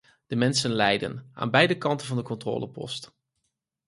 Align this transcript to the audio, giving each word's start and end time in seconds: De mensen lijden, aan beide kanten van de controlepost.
De 0.27 0.35
mensen 0.35 0.71
lijden, 0.71 1.29
aan 1.33 1.51
beide 1.51 1.77
kanten 1.77 2.07
van 2.07 2.17
de 2.17 2.23
controlepost. 2.23 3.11